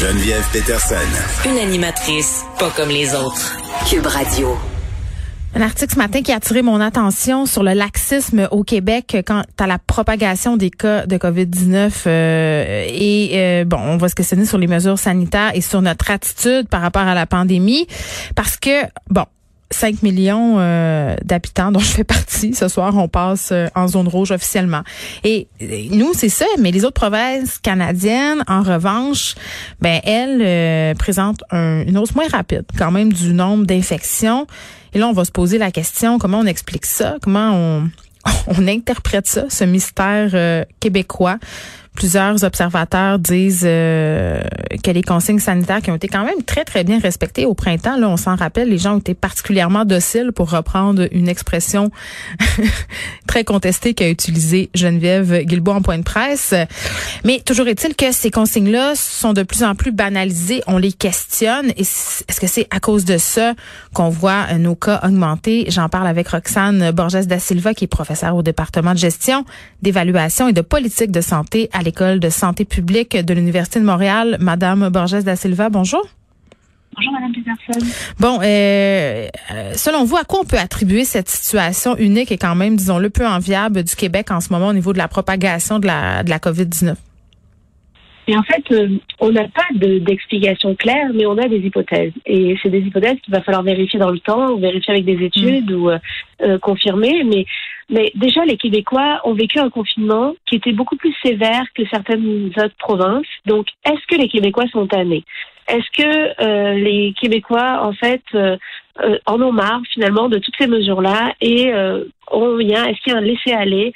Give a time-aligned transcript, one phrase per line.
[0.00, 0.94] Geneviève Peterson.
[1.44, 3.58] Une animatrice pas comme les autres.
[3.86, 4.56] Cube Radio.
[5.54, 9.42] Un article ce matin qui a attiré mon attention sur le laxisme au Québec quant
[9.58, 14.46] à la propagation des cas de COVID-19 euh, et euh, bon, on va se questionner
[14.46, 17.86] sur les mesures sanitaires et sur notre attitude par rapport à la pandémie
[18.34, 19.26] parce que bon,
[19.72, 22.54] 5 millions euh, d'habitants dont je fais partie.
[22.54, 24.82] Ce soir, on passe euh, en zone rouge officiellement.
[25.24, 25.48] Et,
[25.90, 29.34] nous, c'est ça, mais les autres provinces canadiennes, en revanche,
[29.80, 34.46] ben elles euh, présentent une hausse moins rapide quand même du nombre d'infections.
[34.92, 37.16] Et là, on va se poser la question, comment on explique ça?
[37.22, 37.90] Comment on,
[38.48, 41.38] on interprète ça, ce mystère québécois?
[41.94, 44.40] Plusieurs observateurs disent euh,
[44.82, 47.96] que les consignes sanitaires qui ont été quand même très, très bien respectées au printemps,
[47.96, 51.90] là, on s'en rappelle, les gens ont été particulièrement dociles pour reprendre une expression
[53.26, 56.54] très contestée qu'a utilisée Geneviève Guilbault en point de presse.
[57.24, 60.62] Mais toujours est-il que ces consignes-là sont de plus en plus banalisées.
[60.66, 61.72] On les questionne.
[61.76, 63.54] Est-ce que c'est à cause de ça
[63.92, 65.66] qu'on voit nos cas augmenter?
[65.68, 69.44] J'en parle avec Roxane Borges da Silva, qui est professeure au département de gestion,
[69.82, 74.36] d'évaluation et de politique de santé l'École de santé publique de l'Université de Montréal.
[74.40, 76.02] Madame Borges da Silva, bonjour.
[76.96, 77.86] Bonjour, Madame Peterson.
[78.18, 82.54] Bon, euh, euh, selon vous, à quoi on peut attribuer cette situation unique et quand
[82.54, 85.86] même, disons-le, peu enviable du Québec en ce moment au niveau de la propagation de
[85.86, 86.94] la, de la COVID-19?
[88.26, 92.12] Et en fait, euh, on n'a pas d'explication claire, mais on a des hypothèses.
[92.26, 95.70] Et c'est des hypothèses qu'il va falloir vérifier dans le temps, vérifier avec des études
[95.70, 95.74] mm.
[95.74, 95.90] ou
[96.60, 97.24] confirmer.
[97.24, 97.44] Mais
[97.90, 102.52] mais déjà, les Québécois ont vécu un confinement qui était beaucoup plus sévère que certaines
[102.56, 103.26] autres provinces.
[103.46, 105.24] Donc, est-ce que les Québécois sont tannés?
[105.66, 108.56] Est-ce que euh, les Québécois, en fait, euh,
[109.02, 111.72] euh, en ont marre finalement de toutes ces mesures-là et
[112.30, 113.92] on vient, est-ce qu'il y a un laisser-aller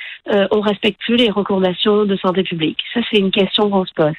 [0.51, 2.79] On respecte plus les recommandations de santé publique?
[2.93, 4.15] Ça, c'est une question qu'on se pose.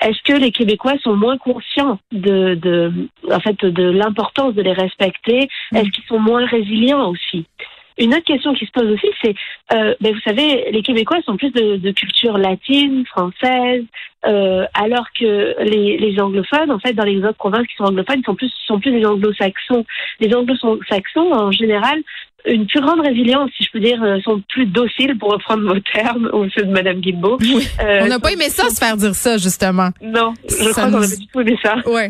[0.00, 2.92] Est-ce que les Québécois sont moins conscients de, de
[3.30, 5.48] en fait, de l'importance de les respecter?
[5.74, 7.46] Est-ce qu'ils sont moins résilients aussi?
[7.98, 9.34] Une autre question qui se pose aussi, c'est,
[9.72, 13.84] euh, ben vous savez, les Québécois sont plus de, de culture latine, française,
[14.26, 18.22] euh, alors que les, les, anglophones, en fait, dans les autres provinces qui sont anglophones,
[18.24, 19.86] sont plus sont plus des anglo-saxons.
[20.20, 22.02] Les anglo-saxons, en général,
[22.46, 25.80] une plus grande résilience, si je peux dire, euh, sont plus dociles, pour reprendre vos
[25.80, 27.38] termes, ou ceux de Madame Guilbeault.
[27.82, 29.90] Euh, on n'a pas aimé ça, se faire dire ça, justement.
[30.00, 31.76] Non, je crois qu'on n'a pas du tout aimé ça.
[31.86, 32.08] Ouais.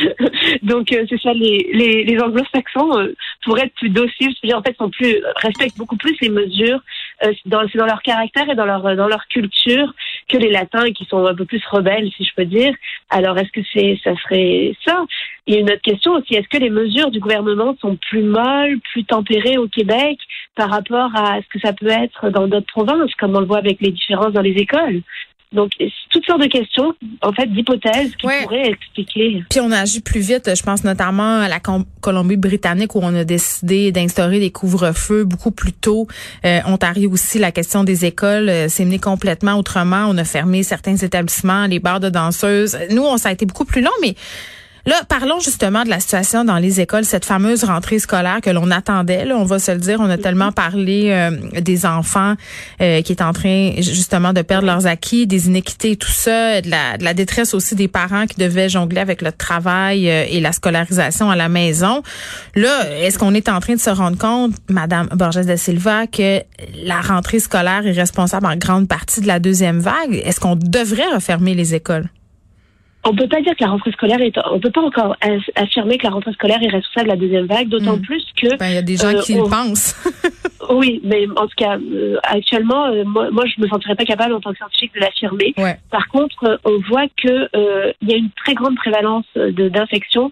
[0.62, 4.48] Donc, euh, c'est ça, les, les, les anglo-saxons, euh, pour être plus dociles, je veux
[4.48, 6.80] dire, en fait, sont plus, respectent beaucoup plus les mesures.
[7.46, 9.94] dans, c'est dans leur caractère et dans leur, dans leur culture
[10.28, 12.74] que les latins qui sont un peu plus rebelles, si je peux dire.
[13.10, 15.04] Alors, est-ce que c'est, ça serait ça?
[15.48, 16.34] Il y a une autre question aussi.
[16.34, 20.18] Est-ce que les mesures du gouvernement sont plus molles, plus tempérées au Québec
[20.54, 23.58] par rapport à ce que ça peut être dans d'autres provinces, comme on le voit
[23.58, 25.00] avec les différences dans les écoles?
[25.52, 25.70] Donc,
[26.10, 29.42] toutes sortes de questions, en fait, d'hypothèses qui pourraient expliquer.
[29.48, 30.54] Puis on agit plus vite.
[30.54, 31.58] Je pense notamment à la
[32.02, 36.06] Colombie-Britannique où on a décidé d'instaurer des couvre-feux beaucoup plus tôt.
[36.44, 40.04] Euh, Ontario aussi, la question des écoles euh, s'est menée complètement autrement.
[40.10, 42.76] On a fermé certains établissements, les bars de danseuses.
[42.90, 44.14] Nous, on ça a été beaucoup plus long, mais
[44.86, 48.70] Là, parlons justement de la situation dans les écoles, cette fameuse rentrée scolaire que l'on
[48.70, 49.24] attendait.
[49.24, 51.30] Là, on va se le dire, on a tellement parlé euh,
[51.60, 52.34] des enfants
[52.80, 56.70] euh, qui est en train justement de perdre leurs acquis, des inéquités tout ça, de
[56.70, 60.40] la, de la détresse aussi des parents qui devaient jongler avec le travail euh, et
[60.40, 62.02] la scolarisation à la maison.
[62.54, 66.40] Là, est-ce qu'on est en train de se rendre compte, Madame Borges de Silva, que
[66.82, 70.22] la rentrée scolaire est responsable en grande partie de la deuxième vague?
[70.24, 72.08] Est-ce qu'on devrait refermer les écoles?
[73.04, 75.16] On peut pas dire que la rentrée scolaire est, on peut pas encore
[75.54, 78.02] affirmer que la rentrée scolaire est responsable de la deuxième vague, d'autant hmm.
[78.02, 78.56] plus que.
[78.56, 79.94] Ben, il y a des gens euh, qui le pensent.
[80.70, 84.34] oui, mais en tout cas, euh, actuellement, euh, moi, moi, je me sentirais pas capable
[84.34, 85.54] en tant que scientifique de l'affirmer.
[85.90, 87.48] Par contre, on voit que
[88.02, 90.30] il y a une très grande prévalence d'infections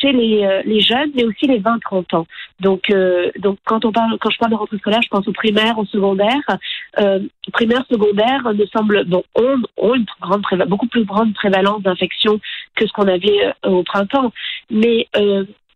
[0.00, 2.26] chez les, euh, les jeunes, mais aussi les 20-30 ans.
[2.60, 5.32] Donc, euh, donc quand on parle, quand je parle de rentrée scolaire, je pense aux
[5.32, 6.58] primaires, aux secondaires.
[7.00, 7.20] Euh,
[7.52, 12.40] primaires, secondaires me semble bon, ont, ont une grande beaucoup plus grande prévalence d'infections
[12.74, 14.32] que ce qu'on avait euh, au printemps.
[14.70, 15.06] Mais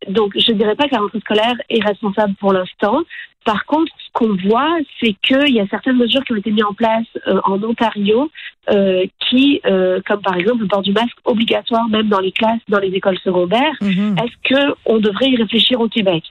[0.08, 3.00] donc, je ne dirais pas que la rentrée scolaire est responsable pour l'instant.
[3.44, 6.64] Par contre, ce qu'on voit, c'est qu'il y a certaines mesures qui ont été mises
[6.64, 8.30] en place euh, en Ontario,
[8.70, 12.60] euh, qui, euh, comme par exemple le port du masque obligatoire même dans les classes,
[12.68, 13.76] dans les écoles secondaires.
[13.80, 14.16] Mhm.
[14.18, 16.24] Est-ce que on devrait y réfléchir au Québec?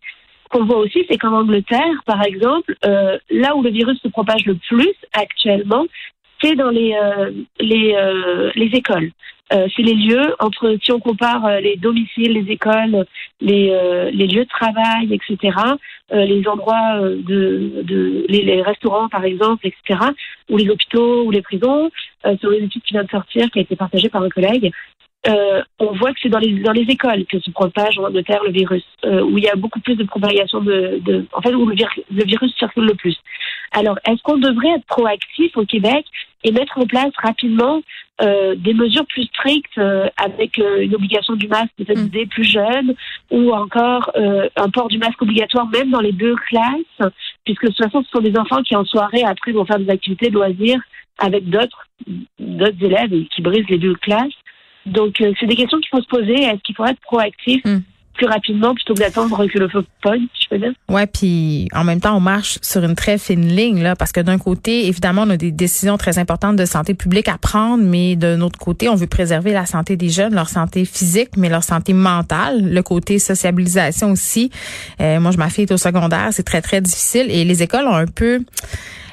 [0.44, 4.46] Ce qu'on voit aussi, c'est qu'en Angleterre, par exemple, là où le virus se propage
[4.46, 5.86] le plus actuellement,
[6.42, 6.96] c'est dans les
[7.60, 7.96] les,
[8.56, 9.12] les écoles.
[9.52, 13.06] Euh, c'est les lieux entre, si on compare euh, les domiciles, les écoles,
[13.42, 15.58] les, euh, les lieux de travail, etc.,
[16.12, 20.00] les endroits de, de les, restaurants par exemple, etc.,
[20.50, 21.92] ou les hôpitaux ou les prisons,
[22.40, 24.72] sur une étude qui vient de sortir, qui a été partagée par un collègue,
[25.28, 28.42] euh, on voit que c'est dans les dans les écoles que se propage en Angleterre
[28.44, 31.66] le virus, euh, où il y a beaucoup plus de propagation de, en fait où
[31.66, 31.76] le
[32.24, 33.18] virus circule le plus.
[33.72, 36.06] Alors, est-ce qu'on devrait être proactif au Québec
[36.44, 37.82] et mettre en place rapidement
[38.22, 42.10] euh, des mesures plus strictes euh, avec euh, une obligation du masque peut-être mm.
[42.10, 42.94] des plus jeunes
[43.32, 47.12] ou encore un port du masque obligatoire même dans les deux classes,
[47.46, 49.90] puisque de toute façon, ce sont des enfants qui en soirée après vont faire des
[49.90, 50.82] activités de loisirs
[51.18, 51.88] avec d'autres
[52.40, 54.34] d'autres élèves qui brisent les deux classes.
[54.86, 56.34] Donc, c'est des questions qu'il faut se poser.
[56.34, 57.80] Est-ce qu'il faut être proactif mm
[58.20, 60.74] plus rapidement plutôt que d'attendre que le feu pogne, je peux dire.
[60.90, 64.20] Ouais, puis en même temps, on marche sur une très fine ligne là, parce que
[64.20, 68.18] d'un côté, évidemment, on a des décisions très importantes de santé publique à prendre, mais
[68.18, 71.64] de autre côté, on veut préserver la santé des jeunes, leur santé physique, mais leur
[71.64, 74.52] santé mentale, le côté sociabilisation aussi.
[75.00, 77.88] Euh, moi, je ma fille est au secondaire, c'est très très difficile et les écoles
[77.88, 78.42] ont un peu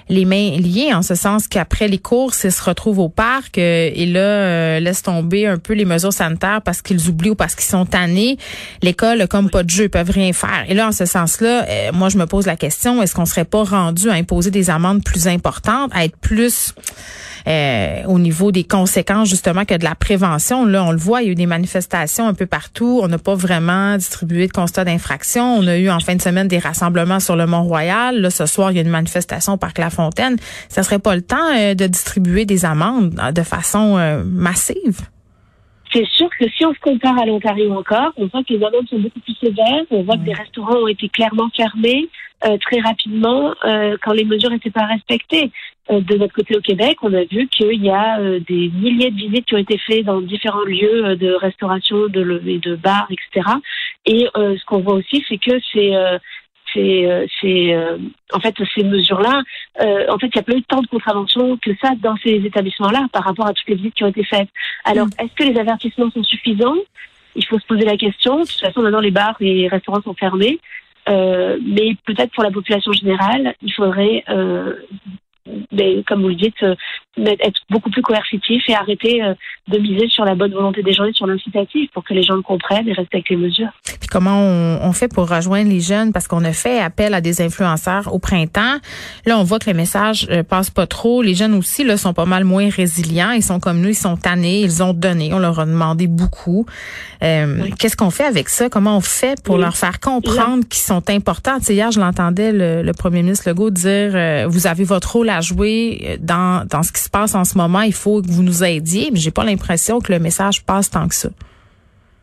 [0.09, 3.91] les mains liées en ce sens qu'après les courses, ils se retrouvent au parc euh,
[3.93, 7.55] et là euh, laissent tomber un peu les mesures sanitaires parce qu'ils oublient ou parce
[7.55, 8.39] qu'ils sont tannés.
[8.83, 10.65] L'école, comme pas de jeu, ils peuvent rien faire.
[10.69, 13.45] Et là, en ce sens-là, euh, moi, je me pose la question est-ce qu'on serait
[13.45, 16.75] pas rendu à imposer des amendes plus importantes, à être plus
[17.49, 20.67] euh, au niveau des conséquences justement que de la prévention?
[20.67, 23.01] Là, on le voit, il y a eu des manifestations un peu partout.
[23.03, 25.57] On n'a pas vraiment distribué de constat d'infraction.
[25.59, 28.21] On a eu en fin de semaine des rassemblements sur le Mont-Royal.
[28.21, 30.37] Là, ce soir, il y a une manifestation au Parc La Fontaine.
[30.69, 35.01] Ça serait pas le temps euh, de distribuer des amendes euh, de façon massive?
[35.93, 38.89] C'est sûr que si on se compare à l'Ontario encore, on voit que les amendes
[38.89, 39.85] sont beaucoup plus sévères.
[39.91, 42.09] On voit que des restaurants ont été clairement fermés
[42.61, 43.55] très rapidement
[44.03, 45.51] quand les mesures n'étaient pas respectées.
[45.91, 49.11] Euh, de notre côté au Québec, on a vu qu'il y a euh, des milliers
[49.11, 52.75] de visites qui ont été faites dans différents lieux euh, de restauration, de levée de
[52.75, 53.49] bars, etc.
[54.07, 55.93] Et ce qu'on voit aussi, c'est que c'est
[57.41, 57.77] c'est
[58.33, 59.43] en fait ces mesures-là,
[59.81, 63.07] en fait, il y a pas eu tant de contraventions que ça dans ces établissements-là
[63.13, 64.49] par rapport à toutes les visites qui ont été faites.
[64.85, 66.77] Alors, est-ce que les avertissements sont suffisants?
[67.35, 68.41] Il faut se poser la question.
[68.41, 70.59] De toute façon, maintenant, les bars et les restaurants sont fermés.
[71.09, 74.25] mais peut-être pour la population générale, il faudrait
[75.73, 76.75] mais, comme vous le dites, euh,
[77.19, 79.35] être beaucoup plus coercitif et arrêter euh,
[79.69, 82.35] de miser sur la bonne volonté des gens et sur l'incitatif pour que les gens
[82.35, 83.71] le comprennent et respectent les mesures.
[83.85, 86.13] Puis comment on, on fait pour rejoindre les jeunes?
[86.13, 88.77] Parce qu'on a fait appel à des influenceurs au printemps.
[89.25, 91.23] Là, on voit que le message euh, passe pas trop.
[91.23, 93.31] Les jeunes aussi là sont pas mal moins résilients.
[93.31, 95.33] Ils sont comme nous, ils sont tannés, ils ont donné.
[95.33, 96.67] On leur a demandé beaucoup.
[97.23, 98.69] Euh, Qu'est-ce qu'on fait avec ça?
[98.69, 101.59] Comment on fait pour leur faire comprendre qu'ils sont importants?
[101.61, 105.29] Tu Hier, je l'entendais le, le, premier ministre Legault dire euh, vous avez votre rôle
[105.29, 108.43] à jouer dans dans ce qui se passe en ce moment, il faut que vous
[108.43, 111.29] nous aidiez, mais j'ai pas l'impression que le message passe tant que ça.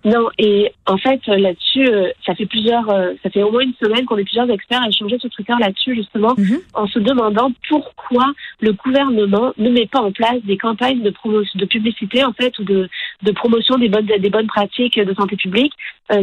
[0.05, 3.61] Non, et en fait, euh, là-dessus, euh, ça fait plusieurs, euh, ça fait au moins
[3.61, 6.59] une semaine qu'on est plusieurs experts à échanger sur Twitter là-dessus, justement, mhm.
[6.73, 11.57] en se demandant pourquoi le gouvernement ne met pas en place des campagnes de promotion,
[11.57, 12.89] de publicité, en fait, ou de,
[13.23, 15.73] de promotion des bonnes, des bonnes pratiques de santé publique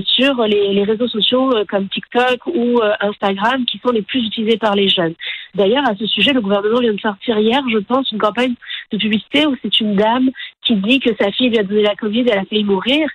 [0.04, 4.74] sur les, les, réseaux sociaux comme TikTok ou Instagram, qui sont les plus utilisés par
[4.74, 5.14] les jeunes.
[5.54, 8.54] D'ailleurs, à ce sujet, le gouvernement vient de sortir hier, je pense, une campagne
[8.92, 10.30] de publicité où c'est une dame
[10.62, 13.08] qui dit que sa fille lui a donné la Covid et elle a failli mourir.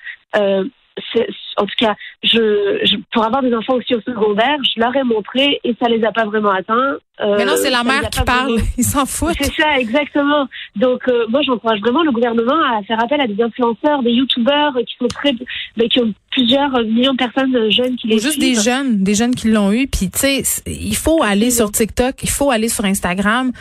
[1.57, 5.60] En tout cas, je, pour avoir des enfants aussi au secondaire, je leur ai montré
[5.63, 6.98] et ça les a pas vraiment atteints.
[7.22, 9.36] Euh, Mais non, c'est la mère qui parle, ils s'en foutent.
[9.40, 10.48] C'est ça, exactement.
[10.75, 14.74] Donc euh, moi, j'encourage vraiment le gouvernement à faire appel à des influenceurs, des youtubeurs
[14.86, 15.34] qui sont très,
[15.88, 19.50] qui ont plusieurs millions de personnes jeunes qui les Juste des jeunes, des jeunes qui
[19.50, 19.88] l'ont eu.
[19.88, 23.51] Puis tu sais, il faut aller sur TikTok, il faut aller sur Instagram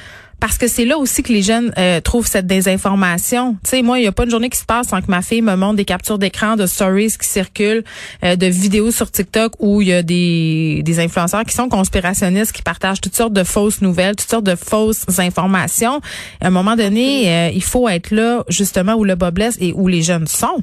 [0.41, 3.55] parce que c'est là aussi que les jeunes euh, trouvent cette désinformation.
[3.65, 5.23] Tu sais, moi, il n'y a pas une journée qui se passe sans que ma
[5.23, 7.84] fille me montre des captures d'écran de stories qui circulent,
[8.25, 12.53] euh, de vidéos sur TikTok où il y a des, des influenceurs qui sont conspirationnistes,
[12.53, 16.01] qui partagent toutes sortes de fausses nouvelles, toutes sortes de fausses informations.
[16.41, 19.73] À un moment donné, euh, il faut être là justement où le bas blesse et
[19.73, 20.63] où les jeunes sont.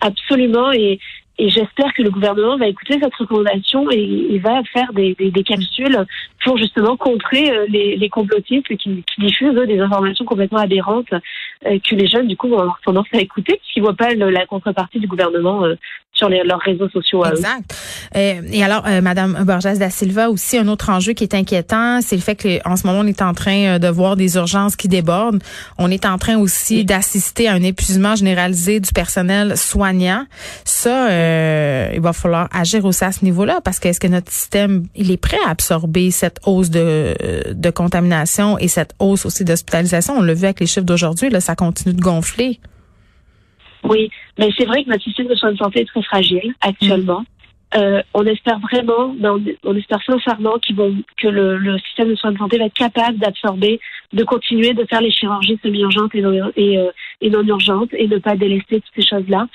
[0.00, 0.72] Absolument.
[0.72, 0.98] Et
[1.40, 5.30] et j'espère que le gouvernement va écouter cette recommandation et, il va faire des, des,
[5.30, 6.04] des, capsules
[6.44, 11.78] pour justement contrer euh, les, les complotistes qui, qui diffusent des informations complètement aberrantes euh,
[11.78, 14.98] que les jeunes du coup vont avoir tendance à écouter puisqu'ils voient pas la contrepartie
[14.98, 15.76] du gouvernement euh,
[16.18, 17.24] sur leurs réseaux sociaux.
[17.24, 17.74] exact.
[18.14, 22.22] et alors, Madame Borges da Silva aussi un autre enjeu qui est inquiétant, c'est le
[22.22, 25.42] fait qu'en ce moment on est en train de voir des urgences qui débordent.
[25.78, 30.24] On est en train aussi d'assister à un épuisement généralisé du personnel soignant.
[30.64, 34.30] Ça euh, il va falloir agir aussi à ce niveau-là parce que est-ce que notre
[34.30, 37.14] système il est prêt à absorber cette hausse de,
[37.52, 40.14] de contamination et cette hausse aussi d'hospitalisation?
[40.18, 42.60] On l'a vu avec les chiffres d'aujourd'hui, là, ça continue de gonfler.
[43.84, 47.24] Oui, mais c'est vrai que notre système de soins de santé est très fragile actuellement.
[47.74, 52.14] Euh, on espère vraiment, ben, on espère sincèrement qu'ils vont, que le, le, système de
[52.14, 53.78] soins de santé va être capable d'absorber,
[54.14, 58.08] de continuer de faire les chirurgies semi-urgentes et, non, et, euh, et non urgentes et
[58.08, 59.48] ne pas délester toutes ces choses-là.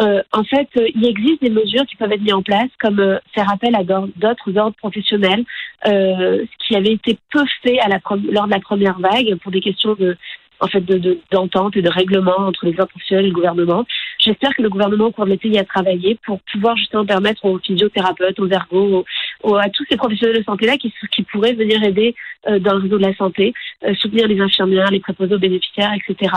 [0.00, 3.00] Euh, en fait, euh, il existe des mesures qui peuvent être mises en place, comme
[3.00, 5.44] euh, faire appel à d'autres ordres professionnels,
[5.84, 7.98] ce qui avait été peu fait à la,
[8.30, 10.16] lors de la première vague pour des questions de
[10.60, 10.84] en fait
[11.30, 13.84] d'entente et de règlement entre les professionnels et le gouvernement.
[14.18, 17.44] J'espère que le gouvernement au cours de l'été y a travaillé pour pouvoir justement permettre
[17.44, 19.04] aux physiothérapeutes, aux ergots,
[19.44, 22.14] à tous ces professionnels de santé là qui, qui pourraient venir aider
[22.46, 23.54] dans le réseau de la santé,
[23.94, 26.30] soutenir les infirmières, les préposés aux bénéficiaires, etc.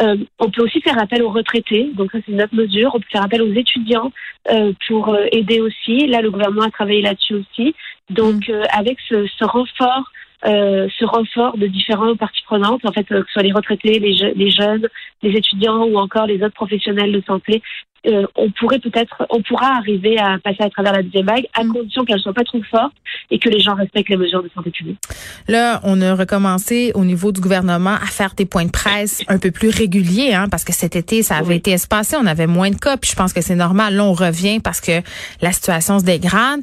[0.00, 2.92] Euh, on peut aussi faire appel aux retraités, donc ça c'est une autre mesure.
[2.94, 4.10] On peut faire appel aux étudiants
[4.50, 6.06] euh, pour euh, aider aussi.
[6.06, 7.74] Là, le gouvernement a travaillé là-dessus aussi.
[8.08, 8.62] Donc, mm.
[8.70, 10.10] avec ce, ce renfort
[10.44, 14.34] euh, ce renfort de différentes parties prenantes, en fait, que ce soit les retraités, les,
[14.34, 14.88] les, jeunes,
[15.22, 17.62] les étudiants ou encore les autres professionnels de santé,
[18.04, 21.62] euh, on pourrait peut-être, on pourra arriver à passer à travers la deuxième vague à
[21.62, 21.72] mm.
[21.72, 22.94] condition qu'elle soit pas trop forte
[23.30, 24.98] et que les gens respectent les mesures de santé publique.
[25.46, 29.38] Là, on a recommencé au niveau du gouvernement à faire des points de presse un
[29.38, 32.70] peu plus réguliers, hein, parce que cet été, ça avait été espacé, on avait moins
[32.70, 33.94] de cas, puis je pense que c'est normal.
[33.94, 35.00] Là, on revient parce que
[35.40, 36.60] la situation se dégrade.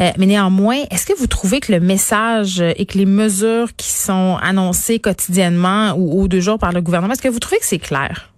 [0.00, 3.90] Euh, mais néanmoins, est-ce que vous trouvez que le message et que les mesures qui
[3.90, 7.66] sont annoncées quotidiennement ou, ou deux jours par le gouvernement, est-ce que vous trouvez que
[7.66, 8.30] c'est clair?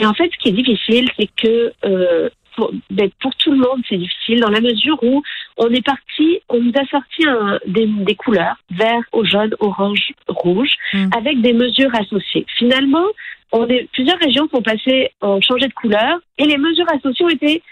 [0.00, 3.58] Et en fait, ce qui est difficile, c'est que euh, pour, ben, pour, tout le
[3.58, 5.22] monde, c'est difficile dans la mesure où
[5.56, 10.12] on est parti, on nous a sorti un, des, des, couleurs vert, au jaune, orange,
[10.28, 11.10] rouge, mm.
[11.16, 12.46] avec des mesures associées.
[12.58, 13.06] Finalement,
[13.52, 17.30] on est, plusieurs régions sont passées, ont changé de couleur, et les mesures associées ont
[17.30, 17.62] été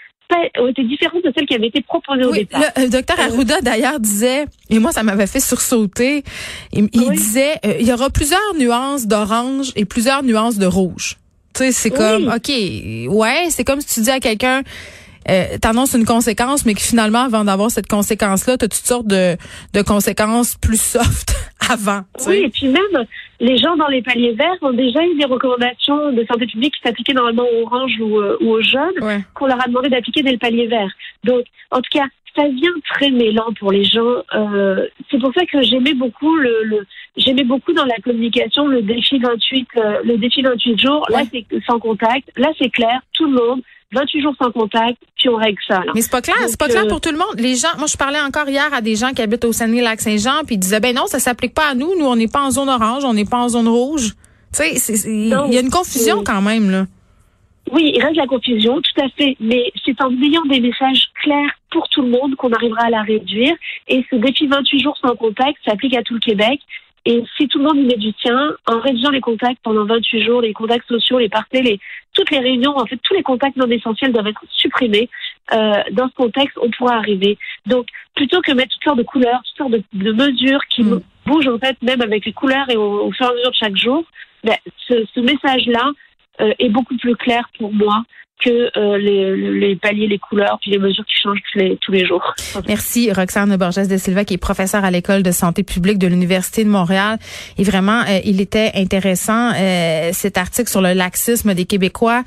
[0.59, 2.61] ont été différentes de celles qui avaient été proposées au départ.
[2.77, 6.23] Le euh, docteur euh, Arruda, d'ailleurs, disait, et moi, ça m'avait fait sursauter,
[6.73, 11.17] il, disait, euh, il y aura plusieurs nuances d'orange et plusieurs nuances de rouge.
[11.59, 14.63] Tu sais, c'est comme, OK, ouais, c'est comme si tu dis à quelqu'un,
[15.29, 19.09] euh, t'annonces une conséquence, mais que finalement, avant d'avoir cette conséquence-là, tu as toutes sortes
[19.09, 19.37] de,
[19.75, 21.35] de conséquences plus soft
[21.69, 22.03] avant.
[22.29, 23.05] Oui, et puis même,
[23.41, 26.81] les gens dans les paliers verts ont déjà eu des recommandations de santé publique qui
[26.89, 30.31] s'appliquaient normalement aux orange ou, euh, ou aux jaunes, qu'on leur a demandé d'appliquer dès
[30.31, 30.91] le palier vert.
[31.25, 32.05] Donc, en tout cas,
[32.39, 34.23] ça vient très mêlant pour les gens.
[34.35, 38.83] Euh, c'est pour ça que j'aimais beaucoup le, le j'aimais beaucoup dans la communication le
[38.83, 41.05] défi 28 euh, le défi 28 jours.
[41.11, 42.31] Là c'est sans contact.
[42.37, 45.79] Là c'est clair, tout le monde 28 jours sans contact, puis on règle ça.
[45.79, 45.93] Là.
[45.95, 47.39] Mais c'est pas clair, c'est pas clair euh, pour tout le monde.
[47.39, 50.57] Les gens, moi je parlais encore hier à des gens qui habitent au Saguenay-Lac-Saint-Jean, puis
[50.57, 51.99] ils disaient ben non, ça s'applique pas à nous.
[51.99, 54.15] Nous on n'est pas en zone orange, on n'est pas en zone rouge.
[54.55, 56.87] Tu sais, il y a une confusion quand même là.
[57.73, 61.51] Oui, il reste la confusion, tout à fait, mais c'est en ayant des messages clairs
[61.71, 63.55] pour tout le monde qu'on arrivera à la réduire.
[63.89, 66.61] Et ce défi 28 jours sans contact s'applique à tout le Québec.
[67.05, 70.25] Et si tout le monde y met du tien, en réduisant les contacts pendant 28
[70.25, 71.81] jours, les contacts sociaux, les parties, les,
[72.13, 75.09] toutes les réunions, en fait, tous les contacts non essentiels doivent être supprimés.
[75.53, 77.39] Euh, dans ce contexte, on pourra arriver.
[77.67, 81.01] Donc, plutôt que mettre toutes sortes de couleurs, toutes sortes de, mesures qui mm.
[81.25, 83.77] bougent, en fait, même avec les couleurs et au, fur et à mesure de chaque
[83.77, 84.05] jour,
[84.45, 84.57] ben,
[84.87, 85.93] ce, ce message-là
[86.39, 88.05] est beaucoup plus clair pour moi
[88.39, 91.93] que euh, les, les, paliers, les couleurs, puis les mesures qui changent tous les, tous
[91.93, 92.35] les jours.
[92.67, 96.65] Merci Roxane Borges de Silva, qui est professeure à l'école de santé publique de l'Université
[96.65, 97.19] de Montréal.
[97.59, 102.23] Et vraiment, euh, il était intéressant euh, cet article sur le laxisme des Québécois.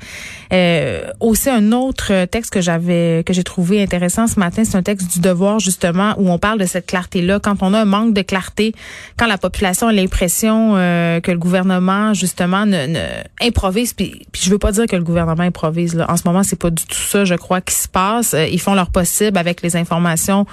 [1.20, 5.12] aussi un autre texte que j'avais que j'ai trouvé intéressant ce matin, c'est un texte
[5.14, 7.38] du Devoir justement où on parle de cette clarté-là.
[7.40, 8.74] Quand on a un manque de clarté,
[9.16, 13.06] quand la population a l'impression que le gouvernement justement ne, ne
[13.40, 15.94] improvise, puis, puis je veux pas dire que le gouvernement improvise.
[15.94, 18.34] Là, en ce moment, c'est pas du tout ça, je crois, qui se passe.
[18.34, 20.46] Euh, ils font leur possible avec les informations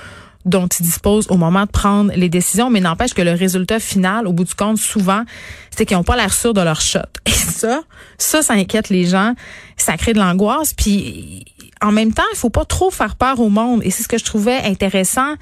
[0.45, 4.25] dont ils disposent au moment de prendre les décisions, mais n'empêche que le résultat final,
[4.25, 5.23] au bout du compte, souvent,
[5.75, 6.99] c'est qu'ils n'ont pas l'air sûrs de leur shot.
[7.25, 7.81] Et ça,
[8.17, 9.33] ça, ça inquiète les gens,
[9.75, 11.45] ça crée de l'angoisse, puis
[11.81, 13.81] en même temps, il faut pas trop faire peur au monde.
[13.83, 15.35] Et c'est ce que je trouvais intéressant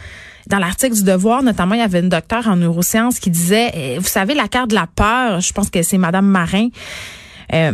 [0.48, 1.44] dans l'article du Devoir.
[1.44, 4.70] Notamment, il y avait une docteure en neurosciences qui disait, eh, vous savez, la carte
[4.70, 6.70] de la peur, je pense que c'est Madame Marin,
[7.54, 7.72] euh,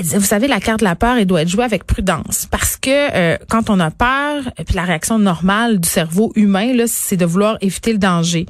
[0.00, 2.90] vous savez, la carte de la peur, elle doit être jouée avec prudence parce que
[2.90, 7.26] euh, quand on a peur, puis la réaction normale du cerveau humain, là, c'est de
[7.26, 8.46] vouloir éviter le danger,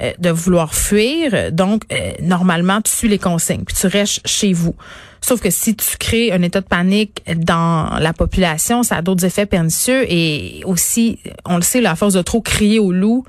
[0.00, 1.52] euh, de vouloir fuir.
[1.52, 4.76] Donc, euh, normalement, tu suis les consignes, puis tu restes chez vous.
[5.20, 9.24] Sauf que si tu crées un état de panique dans la population, ça a d'autres
[9.24, 13.24] effets pernicieux et aussi, on le sait, la force de trop crier au loup,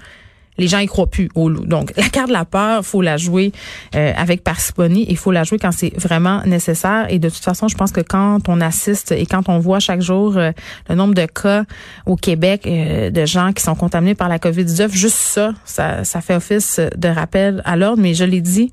[0.58, 1.66] les gens y croient plus au loup.
[1.66, 3.52] Donc, la carte de la peur, faut la jouer
[3.96, 5.06] euh, avec parcimonie.
[5.10, 7.08] Il faut la jouer quand c'est vraiment nécessaire.
[7.10, 10.02] Et de toute façon, je pense que quand on assiste et quand on voit chaque
[10.02, 10.52] jour euh,
[10.90, 11.64] le nombre de cas
[12.06, 16.36] au Québec euh, de gens qui sont contaminés par la COVID-19, juste ça, ça, fait
[16.36, 18.02] office de rappel à l'ordre.
[18.02, 18.72] Mais je l'ai dit,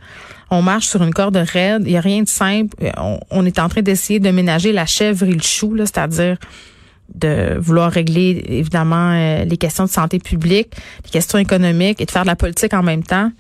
[0.51, 1.83] on marche sur une corde raide.
[1.85, 2.77] Il n'y a rien de simple.
[2.97, 6.37] On, on est en train d'essayer de ménager la chèvre et le chou, c'est-à-dire
[7.15, 12.11] de vouloir régler évidemment euh, les questions de santé publique, les questions économiques et de
[12.11, 13.31] faire de la politique en même temps.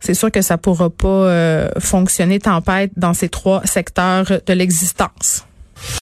[0.00, 5.46] C'est sûr que ça pourra pas euh, fonctionner tempête dans ces trois secteurs de l'existence.